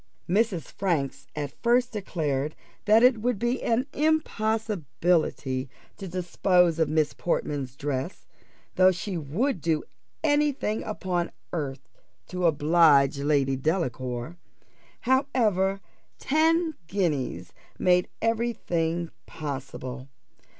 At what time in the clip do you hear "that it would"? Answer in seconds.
2.85-3.37